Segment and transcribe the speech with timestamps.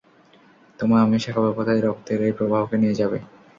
[0.79, 3.17] তোমায় আমি শেখাব কোথায় রক্তের এই প্রবাহকে নিয়ে যাবে।